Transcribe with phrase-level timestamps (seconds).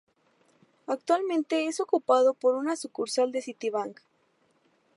[0.87, 3.99] Actualmente es ocupado por una sucursal del Citibank.